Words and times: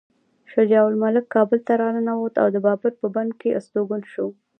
شجاع 0.51 0.83
الملک 0.91 1.25
کابل 1.35 1.59
ته 1.67 1.73
راننوت 1.81 2.33
او 2.41 2.47
د 2.55 2.57
بابر 2.65 2.91
په 3.01 3.07
بڼ 3.15 3.27
کې 3.39 3.49
استوګن 3.59 4.01
شو. 4.13 4.27